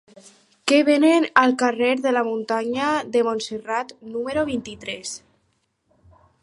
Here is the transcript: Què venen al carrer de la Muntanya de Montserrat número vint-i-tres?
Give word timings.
Què 0.69 0.77
venen 0.85 1.27
al 1.41 1.53
carrer 1.63 1.91
de 2.05 2.13
la 2.15 2.23
Muntanya 2.29 2.89
de 3.17 3.23
Montserrat 3.29 3.95
número 4.17 4.49
vint-i-tres? 4.53 5.15